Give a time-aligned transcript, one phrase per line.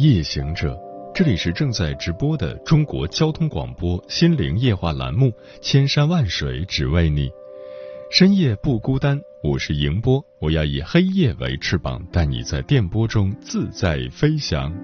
[0.00, 0.80] 夜行者，
[1.14, 5.26] 这里是正在直播的中国交通广播心灵夜话栏目
[5.60, 7.28] 《千山万水只为你》，
[8.10, 14.74] 深夜不孤单，我是迎波，我要以黑夜为翅膀，带你在电波中自在飞翔。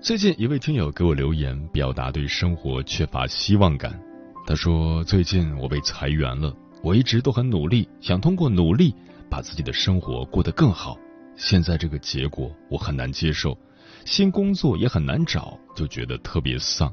[0.00, 4.00] 最近一位听友给我留言，表达对生活缺乏希望感。
[4.46, 8.94] 他说：“最近我被裁员了，我一直都很努力，想通过努力
[9.28, 10.96] 把自己的生活过得更好。”
[11.36, 13.56] 现在这个结果我很难接受，
[14.04, 16.92] 新工作也很难找，就觉得特别丧。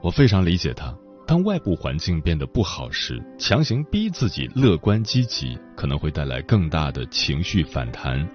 [0.00, 0.96] 我非常理解他，
[1.26, 8.26] 当外部环境变得不好时，强行逼自己乐观积极，可能会带来更大的情绪反弹。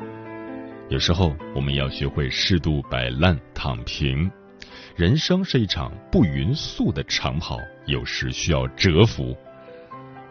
[0.90, 4.30] 有时候我们要学会适度摆烂、躺平。
[4.96, 9.36] 人生是一场不匀速的长跑，有时需要蛰伏。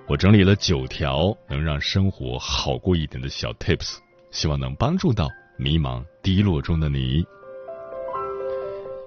[0.06, 3.96] 我整理了九条能让生活好过一点的小 tips，
[4.30, 7.24] 希望能帮助到迷茫低落中的你。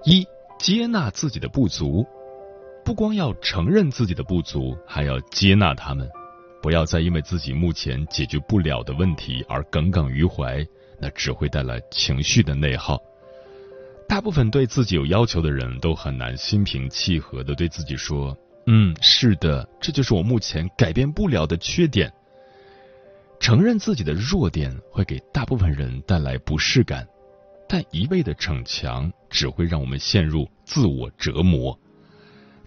[0.05, 0.25] 一、
[0.57, 2.03] 接纳自己的不足，
[2.83, 6.09] 不光要承认自己的不足，还要接纳他们。
[6.63, 10.65] 不要再因为自己目前解决不了的问题而耿耿于怀，
[10.99, 12.99] 那只会带来情绪的内耗。
[14.09, 18.35] 大部分对自己有要求的人都很难心平气和的对自己说。
[18.69, 22.11] 嗯，是的，这就是我目前改变不了的缺点。
[23.39, 27.07] 承认自己的弱点会给大部分人带来不适感，
[27.69, 31.79] 但一味的逞强只会让我们陷入自我折磨。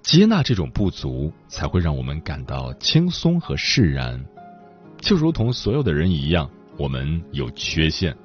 [0.01, 4.25] 接纳这种不足，才会让我们感到轻松和释然。
[5.01, 8.17] 就如同所有的人一样，我们有缺陷，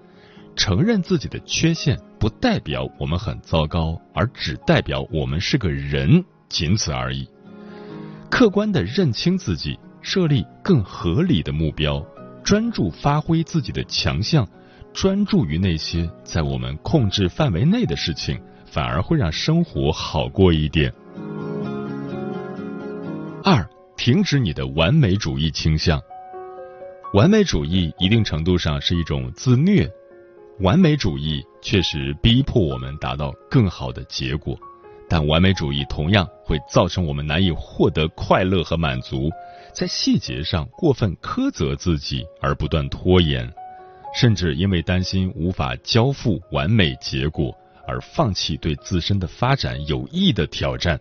[0.56, 7.28] 承认自己的缺陷不代表我们很糟糕，而只代表我们是个人，仅此而已。
[8.30, 12.06] 客观的认清自己，设立更合理的目标，
[12.44, 14.48] 专注发挥自己的强项，
[14.94, 20.94] 专注于那些在我们控制范围内的事情，反而会让生活好过一点。
[23.44, 23.66] 二，
[23.96, 26.02] 停止你的完美主义倾向。
[27.14, 29.90] 完美主义一定程度上是一种自虐，
[30.60, 34.58] 完美主义确实逼迫我们达到更好的结果。
[35.08, 39.30] 但完美主义同样会造成我们难以获得快乐和满足，
[39.74, 43.52] 在细节上过分苛责自己而不断拖延，
[44.16, 47.56] 甚至因为担心无法交付完美结果
[47.88, 51.00] 而放弃对自身的发展有益的挑战。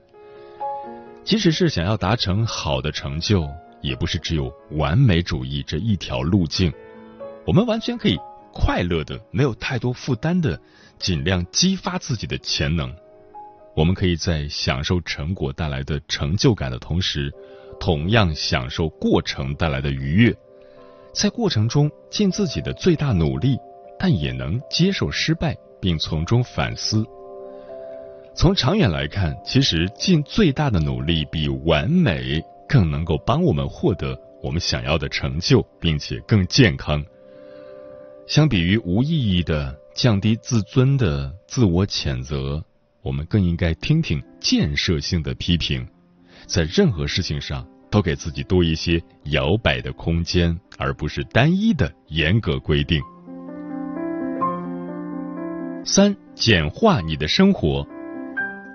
[1.25, 3.49] 即使是想要达成好的成就，
[3.81, 6.71] 也不是只有完美主义这一条路径。
[7.47, 8.19] 我们完全可以
[8.53, 10.61] 快乐的、没有太多负担的，
[10.99, 12.95] 尽量激发自己的潜能。
[13.77, 17.33] 我们可以在享受成果带来的成就感的同时，
[17.81, 20.35] 同样享受过程带来的愉悦，
[21.13, 23.59] 在过程中尽自己的最大努力，
[23.99, 27.05] 但也能接受失败，并从中反思。
[28.37, 37.05] 从长远来看，其实尽最大的努力比完美更能够帮我们获得我们想要的成就，并且更健康。
[38.27, 42.65] 相比于无意义的降低自尊的自我谴责。
[43.05, 45.87] 我们更应该听听建设性的批评，
[46.47, 53.03] 在任何事情上都给自己多一些摇摆的空间，而不是单一的严格规定。
[55.85, 57.87] 三、简化你的生活。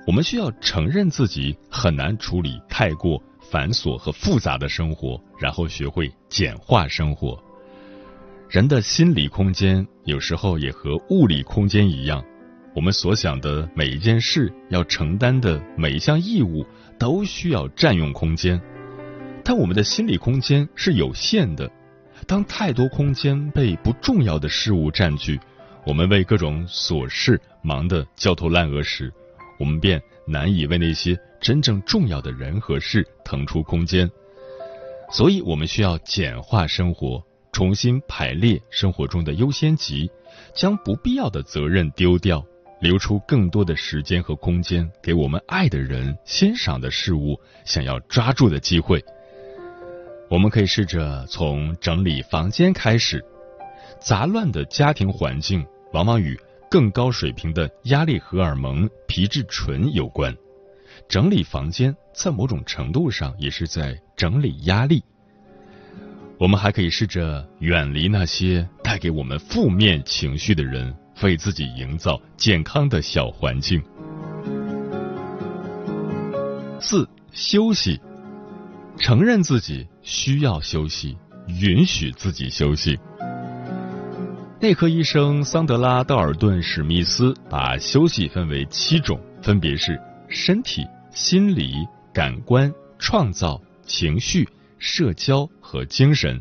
[0.06, 7.38] 我们需要承认自己很难处理太过繁琐和复杂的生活，然后学会简化生活。
[8.48, 12.24] 人的心理空间有时候也和物理空间一样。
[12.80, 16.66] 我们所想的每一件事，要承担的每一项义务，
[16.98, 18.58] 都需要占用空间。
[19.44, 21.70] 但我们的心理空间是有限的。
[22.26, 25.38] 当太多空间被不重要的事物占据，
[25.86, 29.12] 我们为各种琐事忙得焦头烂额时，
[29.60, 34.10] 我们便难以为那些真正重要的人和事腾出空间。
[35.12, 37.22] 所以，我们需要简化生活，
[37.52, 40.10] 重新排列生活中的优先级，
[40.56, 42.42] 将不必要的责任丢掉。
[42.80, 49.04] 留出更多的时间和空间给我们爱的人、欣赏的事物、想要抓住的机会。
[50.30, 53.24] 我们可以试着从整理房间开始。
[54.00, 56.40] 杂乱的家庭环境往往与
[56.70, 60.34] 更高水平的压力荷尔蒙皮质醇有关。
[61.08, 65.04] 整理房间在某种程度上也是在整理压力。
[66.38, 73.82] 我们还可以试着远离那些带给我们负面情绪的人，为自己营造健康的小环境。
[76.80, 78.00] 四、休息，
[78.98, 81.18] 承认自己需要休息，
[81.48, 83.00] 允许自己休息。
[84.60, 91.74] 内科医生桑德拉·道尔顿·史密斯把休息分为七种，分别是身体、心理、
[92.14, 94.48] 感官、创造、情绪。
[94.82, 96.40] 社交和精神。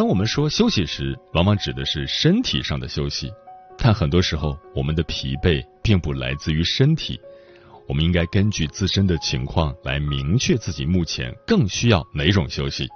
[0.00, 3.30] 当我们说休息时，往往指的是身体上的休息，
[3.76, 7.20] 但很多时候我们的疲惫并不来自于身体。
[7.86, 12.88] 我们应该根据自身的情况来明确自己目前更需要哪种休息。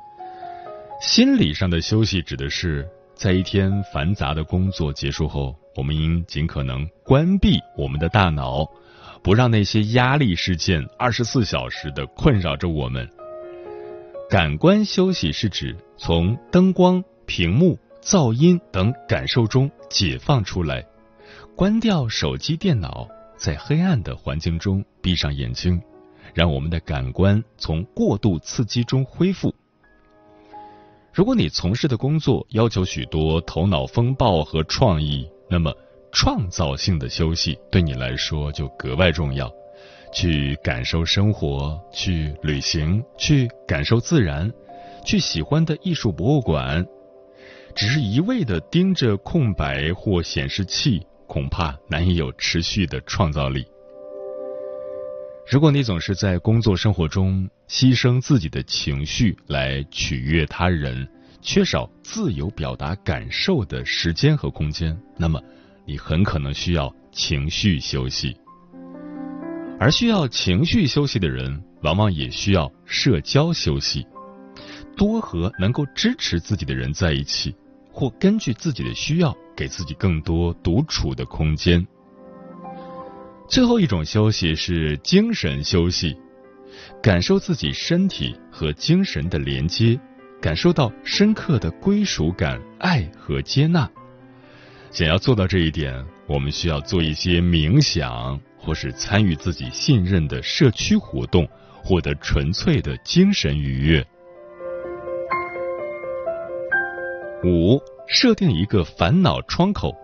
[1.02, 8.64] 心理上的休息指的是在一天繁杂的工作结束后，我们应尽可能关闭我们的大脑，
[9.22, 13.06] 不让那些压力事件二十四小时的困扰着我们。
[14.34, 20.84] 感官休息是指从灯光、屏幕、噪音等感受中解放出来，
[21.54, 25.80] 关掉手机、电脑，在黑暗的环境中闭上眼睛，
[26.34, 29.54] 让我们的感官从过度刺激中恢复。
[31.12, 35.72] 如果你从事的工作要求许多头脑风暴和创意，那么
[36.10, 39.48] 创造性的休息对你来说就格外重要。
[40.14, 44.50] 去感受生活，去旅行，去感受自然，
[45.04, 46.86] 去喜欢的艺术博物馆。
[47.74, 53.66] 只是一味的盯着空白或显示器，恐怕难以有持续的创造力。
[55.50, 61.06] 如果你总是在工作生活中牺牲自己的情绪来取悦他人，
[61.42, 65.42] 缺少自由表达感受的时间和空间，那么
[65.84, 68.36] 你很可能需要情绪休息。
[69.78, 74.06] 而需要情绪休息的人，往往也需要社交休息。
[74.96, 77.54] 多和能够支持自己的人在一起，
[77.90, 81.84] 或根据自己的需要，给自己更多独处的空间。
[83.48, 86.16] 最后一种休息是精神休息，
[87.02, 89.98] 感受自己身体和精神的连接，
[90.40, 93.90] 感受到深刻的归属感、爱和接纳。
[94.92, 98.40] 想要做到这一点，我们需要做一些冥想。
[98.64, 101.46] 或是参与自己信任的社区活动，
[101.82, 104.04] 获得纯粹的精神愉悦。
[107.44, 107.78] 五、
[108.08, 109.94] 设定一个烦恼窗口，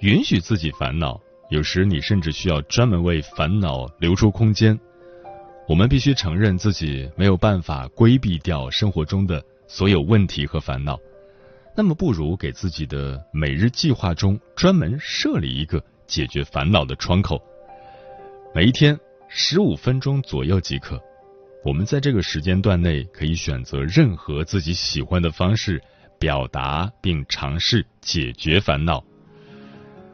[0.00, 1.20] 允许自己烦恼。
[1.50, 4.76] 有时你甚至需要专门为烦恼留出空间。
[5.68, 10.98] 我们必须承认自己没有办法规避掉生活中的所有问题和烦恼，
[11.76, 17.40] 那么不如给自己的每日计划中专门设立一个解决烦恼的窗口。
[18.54, 18.96] 每一天
[19.26, 21.02] 十五分钟左右即可。
[21.64, 25.82] 我们在这个时间段内可以选择任何自己喜欢的方式
[26.20, 29.02] 表达，并尝试解决烦恼。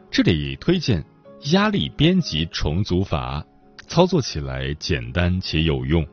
[0.09, 1.05] 这里推荐
[1.51, 3.45] 压力编辑重组法，
[3.87, 6.03] 操作起来简单且有用。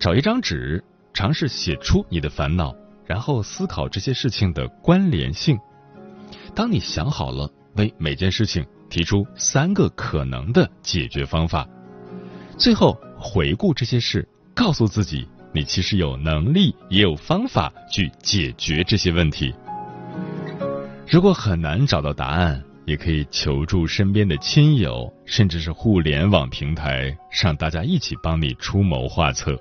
[0.00, 0.82] 找一张纸，
[1.14, 2.74] 尝试写出你的烦恼，
[3.06, 5.56] 然后思考这些事情的关联性。
[6.56, 8.66] 当你想好了，为每件事情。
[8.90, 11.66] 提出三个可能的解决方法，
[12.58, 19.54] 最后回顾这些事，告诉自己，你其实有能力也有方法去解决这些问题。
[21.08, 29.56] 如果很难找到答案，也可以求助身边的亲友，甚至是互联网平台，让大家一起帮你出谋划策。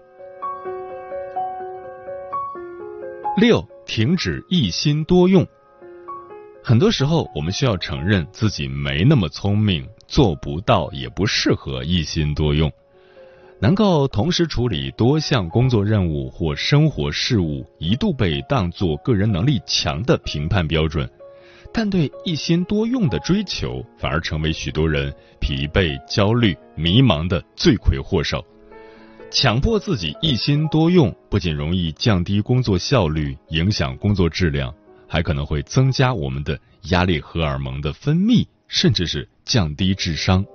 [3.38, 5.48] 六，停止一心多用。
[6.64, 12.72] 很多时候，我们需要承认自己没那么聪明，做不到，也不适合一心多用。
[13.62, 21.10] 能够同时处理多项工作任务或生活事务，一度被当作个人能力强的评判标准，
[21.74, 28.46] 但对一心多用的追求，反而成为许多人疲惫、焦虑、迷茫的罪魁祸首。
[29.32, 34.74] 强迫自己一心多用，不仅容易降低工作效率，影响工作质量。
[35.10, 36.58] 还可能会增加我们的
[36.92, 40.46] 压力荷尔蒙的分泌，甚至是降低智商。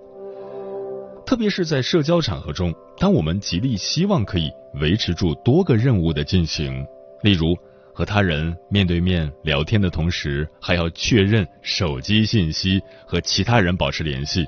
[1.26, 6.86] 特别是在社交场合中，当我们极力希望可以维持住多个任务的进行，
[7.22, 7.56] 例如
[7.92, 14.46] 和他人面对面聊天的同时，还要确认手机信息和其他人保持联系，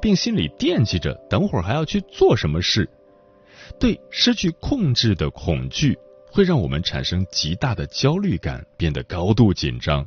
[0.00, 2.88] 并心里惦记着等会儿还要去做什么事。
[3.80, 5.98] 对失去控制的恐惧，
[6.32, 10.04] 会让我们产生极大的焦虑感，变得高度紧张。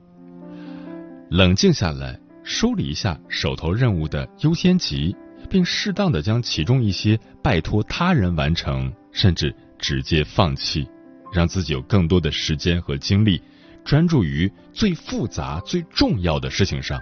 [1.30, 5.16] 冷静下来，梳理一下手头任务的优先级，
[5.48, 10.88] 并适当的将其中一些拜托他人完成，甚至直接放弃。
[11.32, 13.40] 让自己有更多的时间和精力，
[13.84, 17.00] 专注于最复杂、最重要的事情上。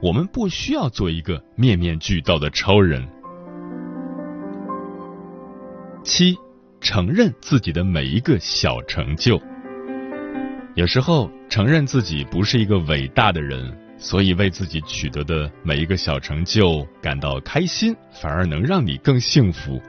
[0.00, 3.08] 我们不需要做一个面面俱到的超人。
[6.04, 6.36] 七，
[6.80, 9.40] 承认自己的每一个小成就。
[10.74, 19.80] 有时候，承认自己不是一个伟大的人，所以为自己取得的每一个小成就感到开心，反而能让你更幸福。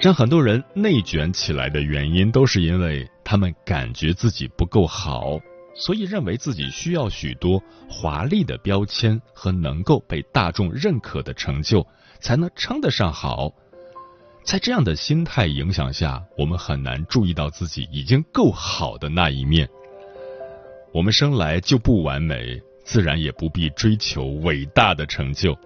[0.00, 5.38] 让很多人内卷起来的原因，都是因为他们感觉自己不够好，
[5.74, 11.86] 所以认为自己需要许多华丽的标签和能够被大众认可的成就，
[12.20, 13.52] 才能称得上好。
[14.44, 19.66] 在这样的心态影响下，我们很难注意到自己已经够好的那一面。
[20.92, 25.56] 我们生来就不完美，自然也不必追求伟大的成就。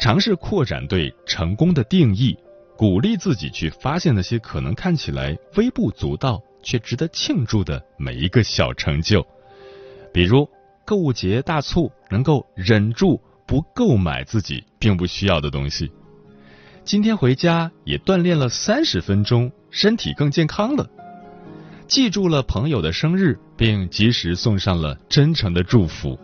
[0.00, 2.38] 尝试扩展对成功的定义。
[2.76, 9.26] 鼓励自己去发现那些可能看起来微不足道却值得庆祝的每一个小成就，
[10.14, 10.48] 比如
[10.86, 15.90] 购物节大促能够忍住不购买自己并不需要的东西，
[16.88, 20.88] 今天回家也锻炼了三十分钟，身体更健康了，
[21.86, 26.18] 记住了朋友的生日，并及时送上了真诚的祝福。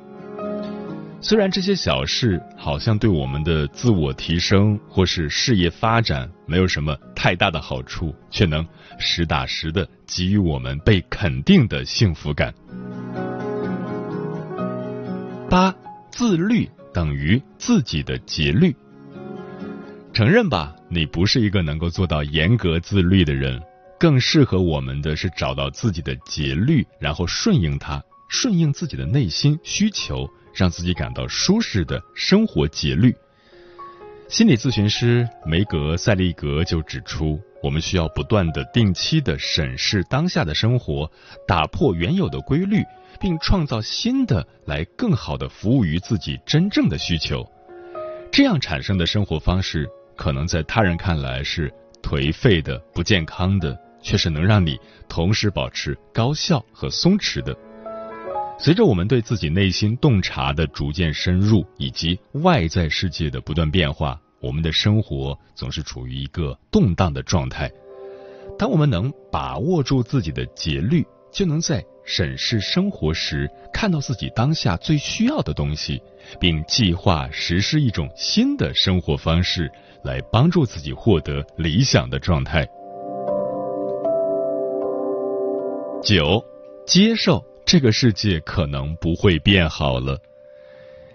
[1.21, 8.67] 虽然这些小事好像对我们的自我提升或是事业发展没有什么太大的好处，却能
[8.99, 12.55] 实打实的给予我们被肯定的幸福感。
[15.51, 15.75] 八，
[16.11, 18.75] 自律等于自己的节律。
[20.15, 23.61] 承认吧，你不是一个能够做到严格自律的人，
[23.99, 30.27] 更适合我们的是找到自己的节律，然后顺应它，顺应自己的内心需求。
[30.55, 33.13] 让自己感到舒适的生活节律。
[34.29, 41.11] 心理咨询师梅格塞利格就指出，我们需要不断的、定期的审视当下的生活，
[41.45, 42.85] 打破原有的规律，
[43.21, 47.45] 并创造新的，来更好的服务于自己真正的需求。
[48.31, 54.79] 这样产生的生活方式，可能在他人看来是颓废的、不健康的，却是能让你
[55.09, 57.57] 同时保持高效和松弛的。
[58.59, 67.71] 随着我们对自己内心洞察的逐渐深入，以及外在世界的不断变化，我们的生活总是处于一个动荡的状态。
[68.57, 76.01] 当我们能把握住自己的节律，就能在审视生活时看到自己当下最需要的东西，
[76.39, 79.69] 并计划实施一种新的生活方式，
[80.05, 82.65] 来帮助自己获得理想的状态。
[86.03, 86.45] 九，
[86.87, 87.43] 接受。
[87.67, 90.21] 这个世界可能不会变好了，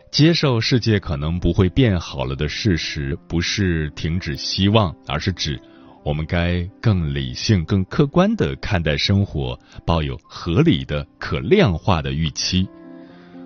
[0.10, 5.62] 接受世界可能不会变好了的事实，不是停止希望，而是指
[6.04, 9.56] 我们该更理性、更客观的看待生活，
[9.86, 12.68] 抱有合理的、可量化的预期，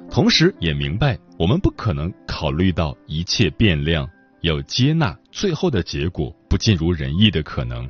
[0.09, 4.09] 同时也明白我们不可能考虑到一切变量，
[4.43, 7.89] 要接纳最后的结果不尽如人意的可能。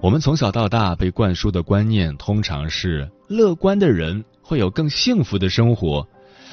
[0.00, 6.06] 我们从小到大被灌输的观念，通常是乐观的人会有更幸福的生活，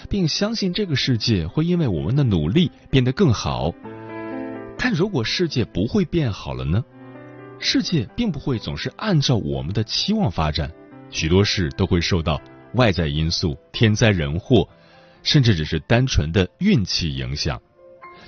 [0.07, 3.73] 并相信这个世界会因为我们的努力变得更好。
[4.77, 6.85] 但如果世界不会变好了呢？
[7.57, 10.71] 世界并不会总是按照我们的期望发展，
[11.09, 12.39] 许多事都会受到
[12.75, 14.69] 外在因素、天灾人祸，
[15.23, 17.59] 甚至只是单纯的运气影响。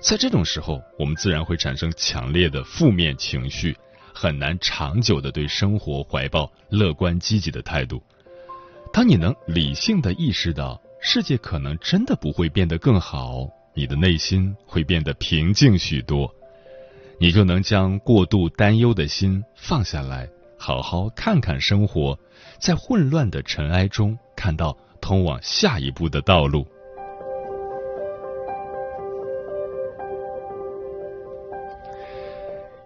[0.06, 3.76] 在这种时候，我们自然会产生强烈的负面情绪。
[4.14, 8.02] 很难长久的对生活怀抱乐观积极的态度。
[8.94, 16.32] 当你能理性的意识到世界可能真的不会变得更好，你的内心会变得平静许多，
[17.20, 22.18] 你就能将过度担忧的心放下来，好好看看生活，
[22.60, 26.66] 在混乱的尘埃中看到通往下一步的道路。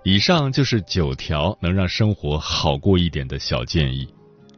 [0.10, 4.12] 以上就是九条能让生活好过一点的小建议。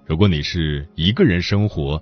[0.05, 2.01] 如果你是一个人生活，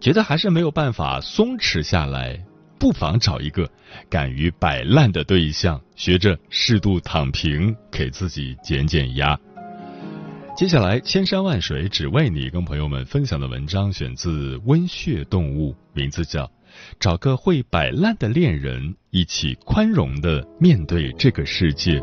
[0.00, 2.42] 觉得还是没有办法松弛下来，
[2.80, 3.70] 不妨找一个
[4.08, 9.38] 敢于摆烂的对象，学着适度躺平，给自己减减压。
[10.56, 16.44] 接下来，千山万水只为你，跟朋友们分享的文章选自《温血动物》，名字叫
[16.98, 22.00] 《找个会摆烂的恋人，一起宽容的面对这个世界》。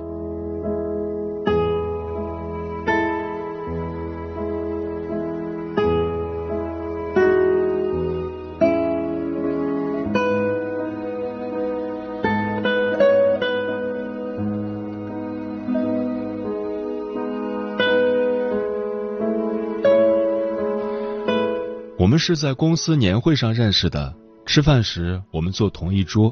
[22.13, 24.13] 我们是在公司年会上认识的。
[24.45, 26.31] 吃饭时，我们坐同一桌。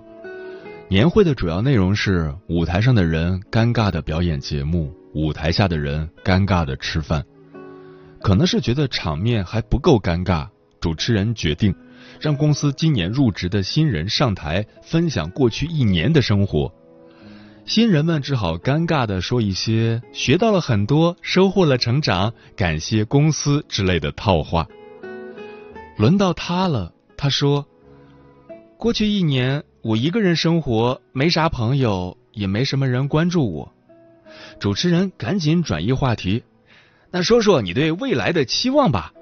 [0.88, 7.26] 年会的主要内容是舞台上的人尴尬的表演节目，舞台下的人尴尬的吃饭。
[8.22, 10.48] 可能是觉得场面还不够尴尬，
[10.80, 11.74] 主持人决定
[12.20, 16.72] 让公司今年入职的新人上台分享过去一年的生活。
[17.66, 24.68] 新人们只好尴尬的说一些“学到了很多，收获了成长，感谢公司”之类的套话。
[26.01, 27.67] 轮到他了，他说
[28.79, 33.72] ：“过去一年，我一个人生活，没啥朋友，也没什么人关注我。”
[34.60, 36.43] 主持人赶紧转移话题
[37.12, 39.13] ：“那说说你对未来的期望吧。”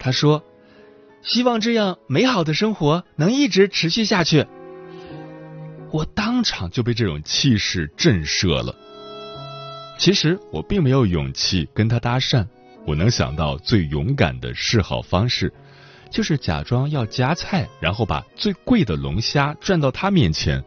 [0.00, 0.42] 他说
[1.20, 4.46] ：“希望这样美好的生活能一直持续下去。”
[5.92, 8.74] 我当场就被这种气势震慑了。
[9.98, 12.46] 其实我并没有勇气跟他搭讪，
[12.86, 15.52] 我能想到最勇敢的示好方式。
[16.14, 20.62] 就是假装要夹菜，然后把最贵的龙虾转到他面前。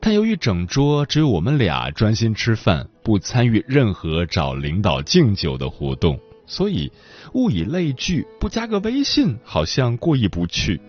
[0.00, 6.90] 但由于整桌只有我们俩专心吃饭，不参与任何找领导敬酒的活动，所以
[7.34, 10.80] 物以类聚，不加个微信好像过意不去。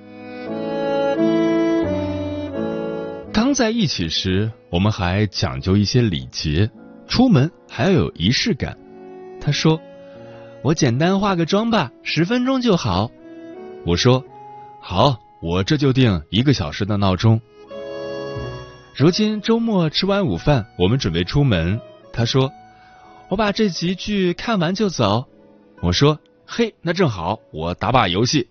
[3.32, 6.68] 刚在一起时，我们还讲究一些礼节，
[7.08, 8.76] 出门还要有仪式感。
[9.40, 9.80] 他说
[10.64, 13.12] ：“我简单化个妆吧，十分钟就好。”
[13.86, 14.24] 我说
[14.82, 17.40] ：“好，我这就定一个小时的闹钟。”
[18.98, 21.80] 如今周末吃完午饭，我们准备出门。
[22.12, 22.52] 他说
[23.30, 25.26] ：“我把这集剧看完就走。”
[25.82, 28.48] 我说：“嘿，那正好，我打把游戏。”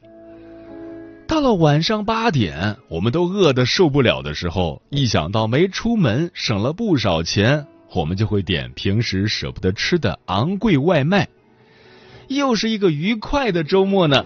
[1.26, 11.26] 到了晚上八点，我们都饿得受不了的时候，一想到没出门省了不少钱，我们就会点平时舍不得吃的昂贵外卖。
[12.28, 14.24] 又是一个愉快的周末呢。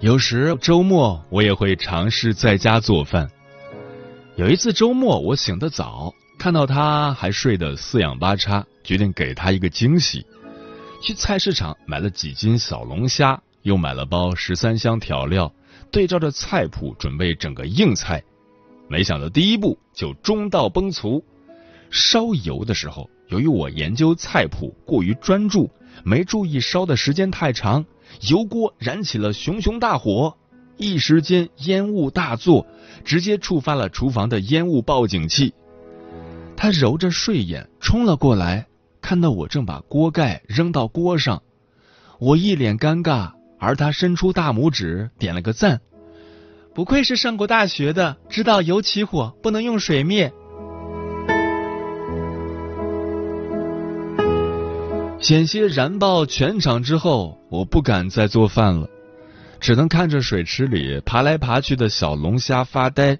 [0.00, 3.28] 有时周末我也会尝试在家做饭。
[4.36, 10.24] 有一次周末我醒得早，看到他还睡得四仰八叉，决定给他一个惊喜。
[11.02, 15.52] 去菜市场买了几斤小龙虾，又买了包十三香调料，
[15.90, 18.22] 对照着菜谱准备整个硬菜。
[18.88, 21.20] 没想到第一步就中道崩殂。
[21.90, 25.68] 烧油的时候，由于我研究菜谱过于专注，
[26.04, 27.84] 没注意烧的时间太长。
[28.28, 30.36] 油锅燃起了熊熊大火，
[30.76, 32.66] 一时间烟雾大作，
[33.04, 35.54] 直接触发了厨房的烟雾报警器。
[36.56, 38.66] 他揉着睡眼冲了过来，
[39.00, 41.42] 看到我正把锅盖扔到锅上，
[42.18, 45.80] 我一脸尴尬，而他伸出大拇指点了个赞。
[46.74, 50.32] 不愧是上过大学的，知道油起火不能用水灭。
[55.20, 58.88] 险些燃爆全场之后，我不敢再做饭了，
[59.58, 63.18] 只能看着水池里爬来爬去的小龙虾发呆。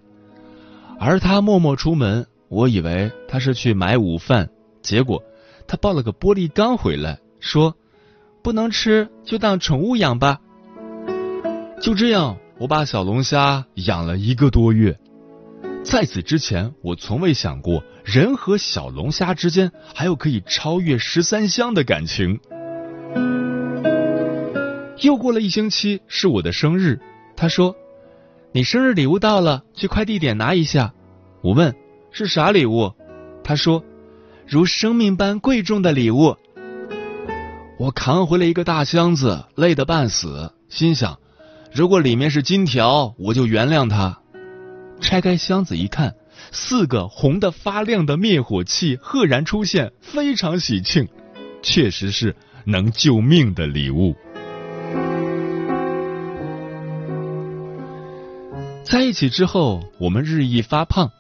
[1.00, 4.48] 而他默默出门，我以为他是去买午饭，
[4.80, 5.22] 结果
[5.66, 7.74] 他抱了个玻璃缸回来，说
[8.42, 10.38] ：“不能吃就当宠物养吧。”
[11.82, 14.98] 就这样，我把小龙虾养了一个多月。
[15.84, 22.38] 在此之前，我从未想过人和小龙虾之间还有可以超越十三香的感情。
[25.00, 27.00] 又过了一星期，是我的生日，
[27.36, 27.74] 他说
[28.52, 30.92] ：“你生日礼物到了，去快递点拿一下。”
[31.40, 31.74] 我问
[32.12, 32.92] ：“是啥礼物？”
[33.42, 33.82] 他说
[34.46, 36.36] ：“如生命般贵重的礼物。”
[37.78, 41.18] 我扛回了一个大箱子，累得半死，心想：
[41.72, 44.20] 如果里面是金条，我就原谅他。
[45.00, 46.14] 拆开箱子一看，
[46.52, 51.08] 四个红的发亮的灭火器赫然出现，非常喜庆，
[51.62, 52.34] 确实是
[52.64, 54.14] 能救命的礼物。
[58.84, 61.11] 在一起之后，我们日益发胖，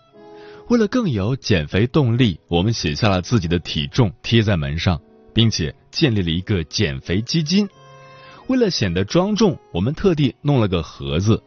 [0.68, 5.00] 为了更有减肥动力，我们写下了自己的体重贴在门上，
[5.32, 7.68] 并且建立了一个减肥基金。
[8.48, 11.42] 为了显得庄重，我们特地弄了个盒子。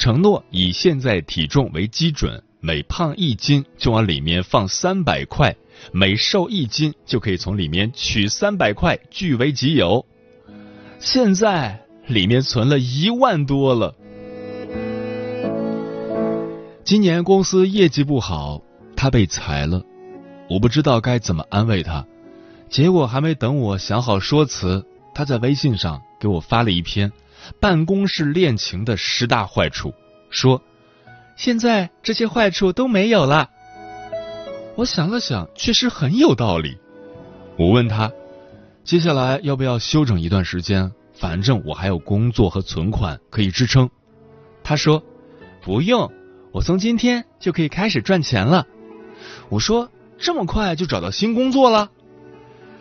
[0.00, 5.54] 承诺以现在体重为基准，每胖一斤就往里面放三百块，
[5.92, 10.06] 每瘦一斤就可以从里面取三百块据为己有。
[10.98, 13.94] 现在里面存了一万多了。
[16.82, 18.62] 今年公司业绩不好，
[18.96, 19.84] 他被裁了，
[20.48, 22.06] 我不知道该怎么安慰他。
[22.70, 24.82] 结果还没等我想好说辞，
[25.14, 27.12] 他在微信上给我发了一篇
[27.60, 29.94] 办公室恋情的十大坏处，
[30.30, 30.62] 说
[31.36, 33.50] 现在这些坏处都没有了。
[34.76, 36.78] 我想了想，确实很有道理。
[37.56, 38.12] 我问他，
[38.84, 40.92] 接下来要不要休整一段时间？
[41.12, 43.90] 反正我还有工作和存款可以支撑。
[44.62, 45.02] 他说
[45.60, 46.10] 不用。
[46.52, 48.66] 我从今天就可以开始赚钱了。
[49.50, 51.90] 我说这么快就找到新工作了？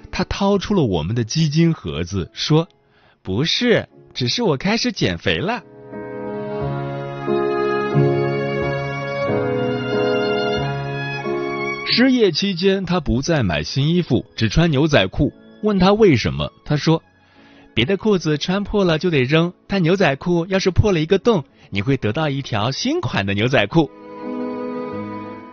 [0.09, 2.67] 他掏出了我们的基金盒子，说
[3.21, 5.63] ：“不是，只是我开始减肥了。”
[11.91, 15.33] 失业期间，他不再买新衣服，只穿牛仔裤。
[15.63, 17.03] 问他为什么，他说
[17.75, 23.91] ：“别的裤子穿破了就得扔，但牛仔裤要是破了一个洞。”你会得到一条新款的牛仔裤。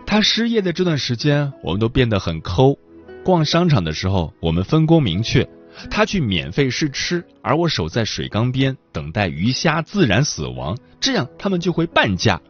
[0.06, 2.78] 他失业的这段时间，我们都变得很抠。
[3.22, 5.46] 逛商场的时候，我们分工明确，
[5.90, 12.40] 他去免费试吃，而我守在水缸边等待鱼虾自然死亡，这样他们就会半价。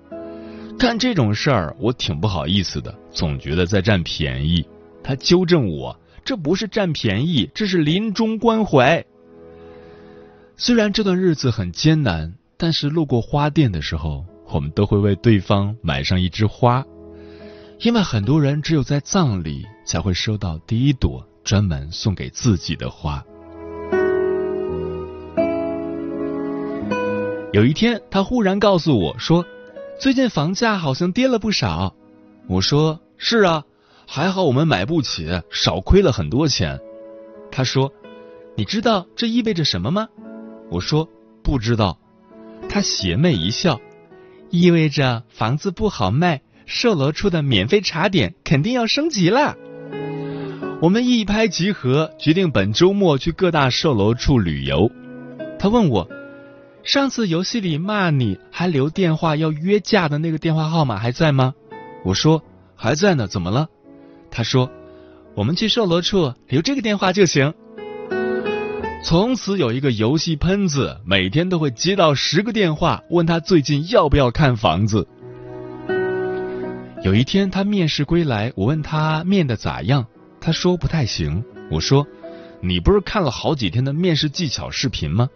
[0.79, 4.67] 干这种事儿，我挺不好意思的，总觉得在占便宜。
[5.03, 9.05] 他纠正我，这不是占便宜，这是临终关怀。
[10.57, 12.35] 虽然这段日子很艰难。
[12.59, 16.83] 但是路过花店的时候，我们都会为对方买上一枝花，
[17.81, 23.24] 因为很多人只有在葬礼才会收到第一朵专门送给自己的花。
[27.52, 29.46] 有一天，他忽然告诉我说
[30.00, 31.94] ：“最近房价好像跌了不少。”
[32.50, 33.62] 我说：“是啊，
[34.09, 36.80] 还好我们买不起，少亏了很多钱。”
[37.52, 37.92] 他说
[38.56, 40.09] ：“你知道这意味着什么吗？”
[40.68, 41.09] 我说
[41.44, 41.96] ：“不知道。”
[42.68, 43.80] 他邪魅一笑，
[44.50, 49.56] 意味着房子不好卖，售楼处的免费茶点肯定要升级了。
[50.87, 54.88] 我们一拍即合，决定本周末去各大售楼处旅游。
[55.59, 56.09] 他问我，
[56.85, 61.55] 上次游戏里骂你还留电话要约架的那个电话号码还在吗？
[62.05, 62.40] 我说
[62.77, 63.66] 还在呢，怎么了？
[64.31, 64.70] 他说，
[65.35, 67.53] 我们去售楼处留这个电话就行。
[69.03, 75.09] 从此有一个游戏喷子，每天都会接到十个电话，问他最近要不要看房子。
[77.03, 80.07] 有一天他面试归来，我问他面的咋样，
[80.46, 81.44] 他说不太行。
[81.72, 82.06] 我说
[82.61, 85.28] 你不是看了好几天的面试技巧视频吗？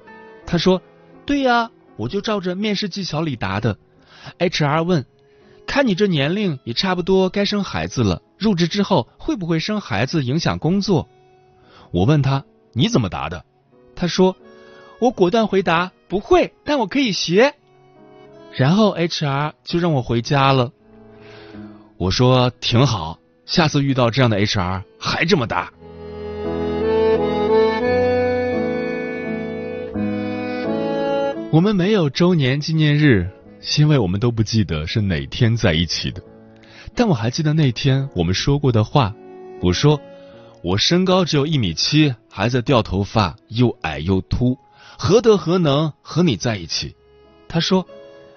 [0.47, 0.81] 他说
[1.27, 3.77] 对呀，我就照着面试技巧里答的。
[4.39, 5.05] HR 问，
[5.67, 11.09] 看你这年龄也差不多该生孩子了，入职之后会不会生孩子影响工作？
[11.91, 13.45] 我问他你怎么答的？
[13.97, 14.37] 他说
[15.01, 17.57] ：“我果断回答不会，但我可以学。”
[18.57, 20.71] 然后 HR 就让我回家了。
[21.97, 23.19] 我说：“挺好，
[23.51, 25.73] 下次遇到这样的 HR 还这么大。”
[31.53, 33.29] 我们没有周年纪念日，
[33.77, 36.23] 因为我们都不记得是哪天在一起的。
[36.95, 39.13] 但我还记得那天我们说过的话。
[39.61, 40.01] 我说。
[40.63, 44.59] 我身高只有一米七，还在掉头发，又矮又秃，
[44.99, 46.95] 何德何能和你在一起？
[47.49, 47.87] 他说：“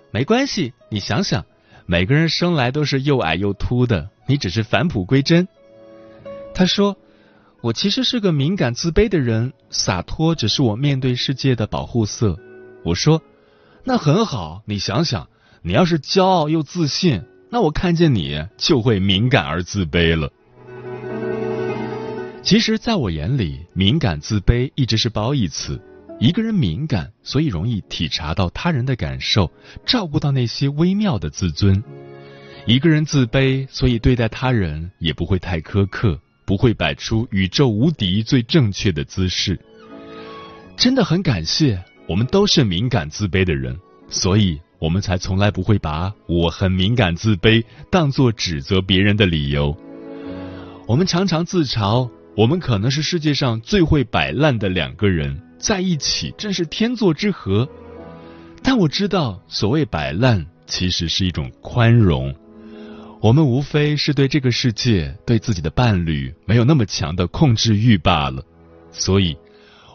[0.10, 1.44] 没关系，你想想，
[1.86, 5.48] 每个人生来都是又矮又秃的，你只是返璞归真。”
[6.56, 6.98] 他说
[7.62, 12.38] ：“我其实是个敏感自卑的人，洒脱只是我面对世界的保护色。”
[12.86, 13.22] 我说
[13.84, 15.28] ：“那很好，你想想，
[15.62, 20.32] 你要是骄傲又自信，那我看见你就会敏感而自卑了。”
[22.44, 25.82] 其实，在我眼里，敏感自卑一直是褒义词。
[26.20, 29.50] 一个人敏感，所以容易体察到他人的感受，
[29.86, 31.82] 照顾到那些微妙的自尊；
[32.66, 39.60] 一个人自卑，所以对待他人也不会太苛刻，不会摆出宇宙无敌、最正确的姿势。
[40.78, 49.76] 真的很感谢，我们都是敏感自卑的人，所以我们才从来不会把我很敏感自卑当做指责别人的理由。
[50.88, 52.10] 我们常常自嘲。
[52.36, 57.70] 我们可能是世界上最会摆烂的两个人，在一起真是天作之合。
[58.64, 62.34] 但我知道，所谓摆烂，其实是一种宽容。
[63.24, 68.44] 我们无非是对这个世界对自己的伴侣没有那么强的控制欲罢了。
[68.92, 69.38] 所以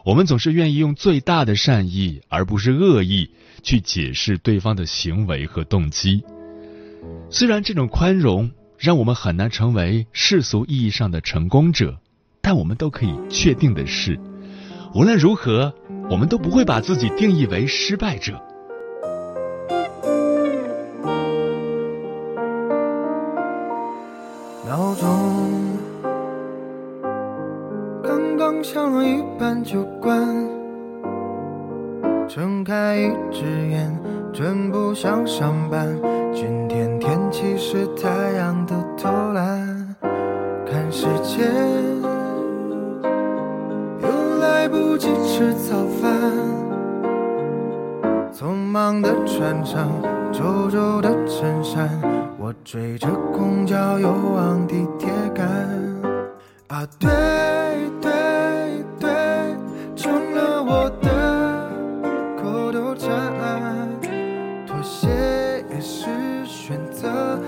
[0.02, 3.28] 我们总是愿意用最大的善意而不是恶意
[3.62, 6.24] 去解释对方的行为和动机。
[7.28, 12.00] 虽然这种宽容让我们很难成为世俗意义上的成功者
[12.40, 14.18] 但我们都可以确定的是
[14.94, 15.74] 无论如何
[16.10, 18.47] 我们都不会把自己定义为失败者。
[32.96, 33.98] 一只眼，
[34.32, 35.88] 真不想上班。
[36.32, 39.96] 今天天气是太阳的偷懒，
[40.66, 41.50] 看时间
[44.02, 46.12] 又来不及吃早饭。
[48.32, 49.88] 匆忙的穿上
[50.32, 51.88] 皱皱的衬衫，
[52.38, 55.46] 我追着公交又往地铁赶。
[56.68, 57.17] 啊，对。
[64.66, 65.08] 妥协
[65.70, 67.40] 也是选择。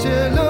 [0.00, 0.41] 写了。